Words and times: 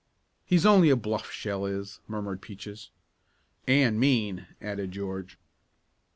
"He's 0.47 0.65
only 0.65 0.89
a 0.89 0.95
bluff, 0.95 1.29
Shell 1.29 1.67
is!" 1.67 1.99
murmured 2.07 2.41
Peaches. 2.41 2.89
"And 3.67 3.99
mean," 3.99 4.47
added 4.59 4.91
George. 4.93 5.37